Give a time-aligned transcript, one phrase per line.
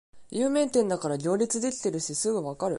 [0.31, 2.69] 有名店だから行列できてるしすぐわかる